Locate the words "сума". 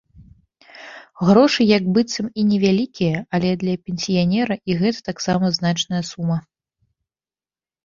6.11-6.37